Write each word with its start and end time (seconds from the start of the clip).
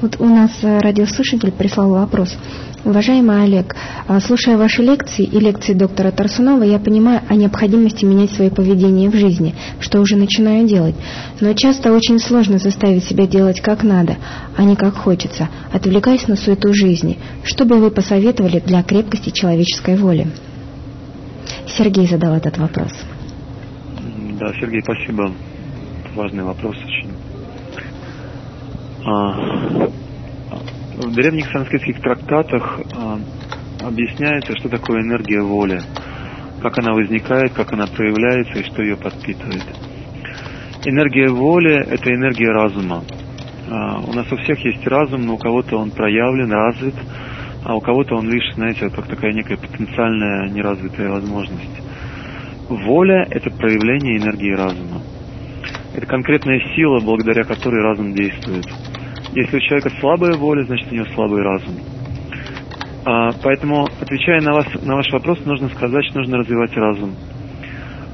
Вот 0.00 0.16
у 0.20 0.24
нас 0.26 0.50
э, 0.62 0.78
радиослушатель 0.78 1.52
прислал 1.52 1.90
вопрос. 1.90 2.36
Уважаемый 2.84 3.44
Олег, 3.44 3.74
а, 4.06 4.20
слушая 4.20 4.58
ваши 4.58 4.82
лекции 4.82 5.24
и 5.24 5.40
лекции 5.40 5.72
доктора 5.72 6.10
Тарсунова, 6.10 6.64
я 6.64 6.78
понимаю 6.78 7.22
о 7.28 7.34
необходимости 7.34 8.04
менять 8.04 8.32
свое 8.32 8.50
поведение 8.50 9.08
в 9.08 9.14
жизни, 9.14 9.54
что 9.80 10.00
уже 10.00 10.16
начинаю 10.16 10.66
делать. 10.66 10.94
Но 11.40 11.54
часто 11.54 11.92
очень 11.92 12.18
сложно 12.18 12.58
заставить 12.58 13.04
себя 13.04 13.26
делать 13.26 13.62
как 13.62 13.84
надо, 13.84 14.18
а 14.54 14.64
не 14.64 14.76
как 14.76 14.96
хочется, 14.96 15.48
отвлекаясь 15.72 16.28
на 16.28 16.36
суету 16.36 16.74
жизни. 16.74 17.18
Что 17.42 17.64
бы 17.64 17.78
вы 17.78 17.90
посоветовали 17.90 18.60
для 18.60 18.82
крепкости 18.82 19.30
человеческой 19.30 19.96
воли? 19.96 20.26
Сергей 21.66 22.06
задал 22.06 22.34
этот 22.34 22.58
вопрос. 22.58 22.92
Да, 24.38 24.52
Сергей, 24.60 24.82
спасибо. 24.82 25.32
Важный 26.14 26.44
вопрос 26.44 26.76
очень. 26.84 27.10
А, 29.06 29.83
в 31.04 31.14
древних 31.14 31.46
санскритских 31.50 32.00
трактатах 32.00 32.80
а, 32.94 33.18
объясняется, 33.82 34.56
что 34.58 34.68
такое 34.68 35.02
энергия 35.02 35.40
воли, 35.40 35.80
как 36.62 36.78
она 36.78 36.92
возникает, 36.92 37.52
как 37.52 37.72
она 37.72 37.86
проявляется 37.86 38.58
и 38.58 38.64
что 38.64 38.82
ее 38.82 38.96
подпитывает. 38.96 39.64
Энергия 40.86 41.28
воли– 41.28 41.74
это 41.90 42.10
энергия 42.10 42.50
разума. 42.50 43.04
А, 43.70 44.00
у 44.00 44.12
нас 44.12 44.30
у 44.32 44.36
всех 44.36 44.58
есть 44.64 44.86
разум, 44.86 45.26
но 45.26 45.34
у 45.34 45.38
кого-то 45.38 45.76
он 45.76 45.90
проявлен, 45.90 46.50
развит, 46.50 46.94
а 47.64 47.74
у 47.74 47.80
кого-то 47.80 48.16
он 48.16 48.30
лишь, 48.30 48.54
знаете, 48.54 48.88
как 48.90 49.06
такая 49.06 49.32
некая 49.32 49.56
потенциальная 49.56 50.48
неразвитая 50.50 51.10
возможность. 51.10 51.82
Воля– 52.68 53.26
это 53.30 53.50
проявление 53.50 54.18
энергии 54.18 54.54
разума. 54.54 55.02
Это 55.94 56.06
конкретная 56.06 56.60
сила, 56.74 57.00
благодаря 57.00 57.44
которой 57.44 57.82
разум 57.82 58.14
действует. 58.14 58.66
Если 59.34 59.56
у 59.56 59.60
человека 59.60 59.90
слабая 60.00 60.34
воля, 60.34 60.62
значит 60.62 60.90
у 60.92 60.94
него 60.94 61.06
слабый 61.14 61.42
разум. 61.42 61.74
А, 63.04 63.32
поэтому, 63.42 63.86
отвечая 64.00 64.40
на, 64.40 64.52
вас, 64.52 64.66
на 64.82 64.94
ваш 64.94 65.10
вопрос, 65.12 65.44
нужно 65.44 65.68
сказать, 65.70 66.04
что 66.06 66.20
нужно 66.20 66.38
развивать 66.38 66.74
разум. 66.76 67.14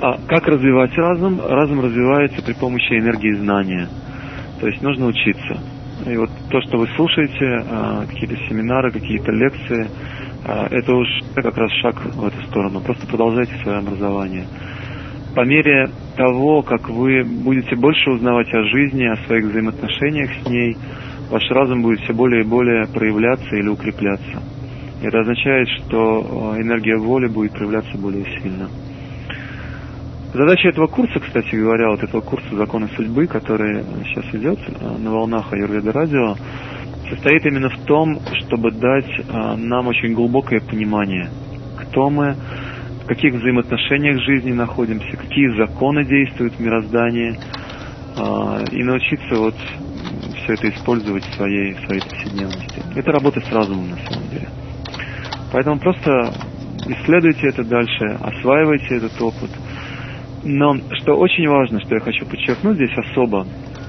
А 0.00 0.18
как 0.28 0.46
развивать 0.46 0.94
разум? 0.94 1.40
Разум 1.40 1.80
развивается 1.80 2.44
при 2.44 2.52
помощи 2.52 2.92
энергии 2.92 3.32
знания. 3.32 3.88
То 4.60 4.66
есть 4.68 4.82
нужно 4.82 5.06
учиться. 5.06 5.58
И 6.06 6.16
вот 6.18 6.30
то, 6.50 6.60
что 6.60 6.78
вы 6.78 6.86
слушаете, 6.96 7.64
а, 7.68 8.04
какие-то 8.06 8.36
семинары, 8.48 8.92
какие-то 8.92 9.32
лекции, 9.32 9.88
а, 10.44 10.68
это 10.70 10.94
уж 10.94 11.08
как 11.34 11.56
раз 11.56 11.72
шаг 11.80 11.96
в 12.14 12.26
эту 12.26 12.42
сторону. 12.42 12.80
Просто 12.80 13.06
продолжайте 13.06 13.54
свое 13.62 13.78
образование. 13.78 14.44
По 15.34 15.44
мере 15.44 15.90
того, 16.16 16.62
как 16.62 16.88
вы 16.88 17.24
будете 17.24 17.74
больше 17.74 18.10
узнавать 18.10 18.52
о 18.54 18.62
жизни, 18.64 19.04
о 19.04 19.16
своих 19.26 19.46
взаимоотношениях 19.46 20.30
с 20.42 20.48
ней, 20.48 20.76
ваш 21.30 21.50
разум 21.50 21.82
будет 21.82 22.00
все 22.00 22.12
более 22.12 22.42
и 22.42 22.46
более 22.46 22.86
проявляться 22.86 23.56
или 23.56 23.68
укрепляться. 23.68 24.42
Это 25.02 25.20
означает, 25.20 25.68
что 25.68 26.54
э, 26.56 26.62
энергия 26.62 26.96
воли 26.96 27.26
будет 27.26 27.52
проявляться 27.52 27.98
более 27.98 28.24
сильно. 28.40 28.68
Задача 30.32 30.68
этого 30.68 30.86
курса, 30.86 31.20
кстати 31.20 31.54
говоря, 31.54 31.90
вот 31.90 32.02
этого 32.02 32.20
курса 32.20 32.54
«Законы 32.56 32.88
судьбы», 32.96 33.26
который 33.26 33.84
сейчас 34.04 34.34
идет 34.34 34.58
э, 34.58 34.98
на 34.98 35.10
волнах 35.10 35.52
Аюрведа 35.52 35.92
радио, 35.92 36.34
состоит 37.10 37.44
именно 37.46 37.68
в 37.68 37.78
том, 37.84 38.18
чтобы 38.40 38.70
дать 38.70 39.10
э, 39.18 39.56
нам 39.56 39.86
очень 39.88 40.14
глубокое 40.14 40.60
понимание, 40.60 41.28
кто 41.78 42.08
мы, 42.08 42.34
в 43.04 43.06
каких 43.06 43.34
взаимоотношениях 43.34 44.20
жизни 44.22 44.52
находимся, 44.52 45.16
какие 45.16 45.56
законы 45.56 46.04
действуют 46.04 46.54
в 46.54 46.60
мироздании, 46.60 47.38
и 48.72 48.82
научиться 48.82 49.36
вот 49.36 49.54
все 50.46 50.54
это 50.54 50.68
использовать 50.70 51.24
в 51.24 51.34
своей, 51.34 51.74
в 51.74 51.80
своей 51.86 52.00
повседневности. 52.00 52.82
Это 52.94 53.10
работа 53.10 53.40
с 53.40 53.52
разумом 53.52 53.90
на 53.90 53.96
самом 53.96 54.28
деле. 54.30 54.48
Поэтому 55.52 55.78
просто 55.80 56.32
исследуйте 56.86 57.48
это 57.48 57.64
дальше, 57.64 58.04
осваивайте 58.20 58.96
этот 58.96 59.20
опыт. 59.20 59.50
Но 60.44 60.76
что 61.00 61.14
очень 61.14 61.48
важно, 61.48 61.80
что 61.80 61.96
я 61.96 62.00
хочу 62.00 62.24
подчеркнуть 62.26 62.76
здесь 62.76 62.96
особо, 62.96 63.46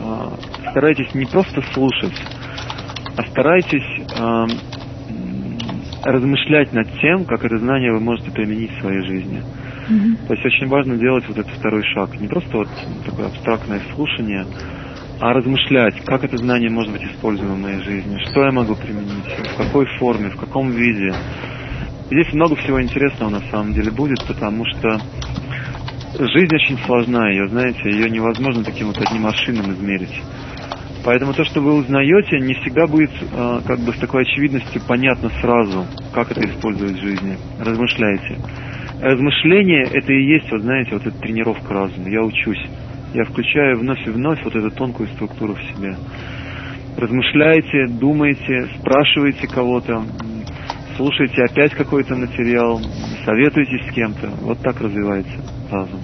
а, 0.00 0.32
старайтесь 0.70 1.14
не 1.14 1.26
просто 1.26 1.62
слушать, 1.72 2.20
а 3.16 3.22
старайтесь 3.22 4.06
а, 4.18 4.46
размышлять 6.02 6.72
над 6.72 6.88
тем, 7.00 7.24
как 7.26 7.44
это 7.44 7.58
знание 7.58 7.92
вы 7.92 8.00
можете 8.00 8.32
применить 8.32 8.72
в 8.72 8.80
своей 8.80 9.02
жизни. 9.06 9.42
Mm-hmm. 9.88 10.26
То 10.26 10.34
есть 10.34 10.46
очень 10.46 10.66
важно 10.68 10.96
делать 10.96 11.24
вот 11.28 11.38
этот 11.38 11.52
второй 11.52 11.84
шаг. 11.94 12.18
Не 12.20 12.26
просто 12.26 12.56
вот 12.56 12.68
такое 13.04 13.26
абстрактное 13.26 13.80
слушание, 13.94 14.46
а 15.20 15.34
размышлять, 15.34 16.00
как 16.06 16.24
это 16.24 16.38
знание 16.38 16.70
может 16.70 16.92
быть 16.92 17.04
использовано 17.04 17.54
в 17.54 17.60
моей 17.60 17.82
жизни, 17.82 18.18
что 18.30 18.42
я 18.42 18.52
могу 18.52 18.74
применить, 18.74 19.26
в 19.52 19.56
какой 19.56 19.86
форме, 19.98 20.30
в 20.30 20.36
каком 20.36 20.70
виде. 20.70 21.12
Здесь 22.10 22.32
много 22.32 22.56
всего 22.56 22.82
интересного 22.82 23.28
на 23.28 23.40
самом 23.50 23.74
деле 23.74 23.90
будет, 23.90 24.26
потому 24.26 24.64
что 24.64 24.98
жизнь 26.18 26.54
очень 26.54 26.78
сложна, 26.86 27.28
ее, 27.28 27.48
знаете, 27.48 27.90
ее 27.90 28.08
невозможно 28.08 28.64
таким 28.64 28.88
вот 28.88 28.98
одним 28.98 29.22
машинам 29.22 29.70
измерить. 29.72 30.22
Поэтому 31.04 31.32
то, 31.34 31.44
что 31.44 31.60
вы 31.60 31.74
узнаете, 31.74 32.38
не 32.40 32.54
всегда 32.54 32.86
будет 32.86 33.10
э, 33.10 33.60
как 33.66 33.78
бы 33.80 33.92
с 33.92 33.98
такой 33.98 34.22
очевидностью 34.22 34.82
понятно 34.86 35.30
сразу, 35.40 35.86
как 36.12 36.30
это 36.30 36.46
использовать 36.46 36.96
в 36.98 37.02
жизни. 37.02 37.36
Размышляйте. 37.58 38.38
Размышление 39.00 39.84
это 39.84 40.12
и 40.12 40.24
есть, 40.34 40.50
вот 40.50 40.60
знаете, 40.60 40.90
вот 40.92 41.06
эта 41.06 41.18
тренировка 41.18 41.72
разума. 41.72 42.08
Я 42.08 42.22
учусь 42.22 42.62
я 43.14 43.24
включаю 43.24 43.78
вновь 43.78 44.06
и 44.06 44.10
вновь 44.10 44.42
вот 44.44 44.54
эту 44.54 44.70
тонкую 44.70 45.08
структуру 45.10 45.54
в 45.54 45.62
себе. 45.62 45.96
Размышляйте, 46.96 47.86
думайте, 47.88 48.68
спрашивайте 48.78 49.46
кого-то, 49.46 50.04
слушайте 50.96 51.42
опять 51.42 51.72
какой-то 51.74 52.14
материал, 52.14 52.80
советуйтесь 53.24 53.88
с 53.88 53.94
кем-то. 53.94 54.28
Вот 54.42 54.58
так 54.60 54.80
развивается 54.80 55.36
разум. 55.70 56.00